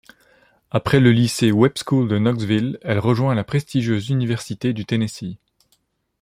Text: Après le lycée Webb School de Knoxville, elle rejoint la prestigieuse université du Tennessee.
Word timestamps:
Après 0.71 0.99
le 0.99 1.11
lycée 1.11 1.51
Webb 1.51 1.73
School 1.77 2.07
de 2.07 2.17
Knoxville, 2.17 2.79
elle 2.81 2.97
rejoint 2.97 3.35
la 3.35 3.43
prestigieuse 3.43 4.09
université 4.09 4.73
du 4.73 4.83
Tennessee. 4.83 5.37